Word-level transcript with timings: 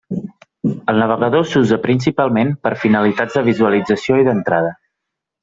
El 0.93 1.01
navegador 1.01 1.43
s'usa 1.51 1.77
principalment 1.83 2.55
per 2.65 2.73
a 2.79 2.81
finalitats 2.87 3.39
de 3.41 3.45
visualització 3.51 4.19
i 4.23 4.27
d'entrada. 4.31 4.75